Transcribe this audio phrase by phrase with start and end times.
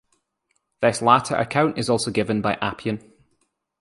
[0.81, 3.07] This latter account is also given by Appian.